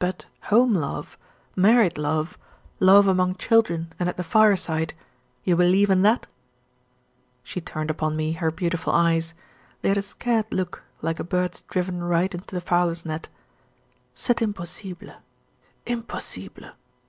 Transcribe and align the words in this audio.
"But 0.00 0.26
home 0.46 0.74
love, 0.74 1.16
married 1.54 1.96
love, 1.96 2.36
love 2.80 3.06
among 3.06 3.36
children 3.36 3.92
and 4.00 4.08
at 4.08 4.16
the 4.16 4.24
fire 4.24 4.56
side; 4.56 4.94
you 5.44 5.54
believe 5.54 5.90
in 5.90 6.02
that?" 6.02 6.26
She 7.44 7.60
turned 7.60 7.88
upon 7.88 8.16
me 8.16 8.32
her 8.32 8.50
beautiful 8.50 8.92
eyes; 8.92 9.32
they 9.82 9.88
had 9.90 9.96
a 9.98 10.02
scared 10.02 10.52
look, 10.52 10.82
like 11.02 11.20
a 11.20 11.22
bird's 11.22 11.62
driven 11.62 12.02
right 12.02 12.34
into 12.34 12.52
the 12.52 12.60
fowler's 12.60 13.04
net. 13.04 13.28
"C'est 14.16 14.42
impossible 14.42 15.12
impossible!" 15.86 16.70